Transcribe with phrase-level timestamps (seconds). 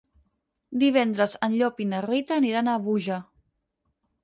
[0.83, 3.21] Divendres en Llop i na Rita aniran a Búger.